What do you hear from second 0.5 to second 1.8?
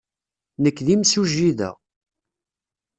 Nekk d imsujji da.